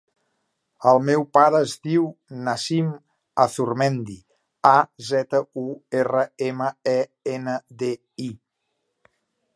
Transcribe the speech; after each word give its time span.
El 0.91 1.01
meu 1.09 1.25
pare 1.37 1.59
es 1.65 1.73
diu 1.87 2.07
Nassim 2.47 2.87
Azurmendi: 3.45 4.17
a, 4.71 4.73
zeta, 5.13 5.45
u, 5.65 5.67
erra, 6.01 6.27
ema, 6.51 6.71
e, 6.97 6.99
ena, 7.39 7.59
de, 7.85 7.95
i. 8.31 8.35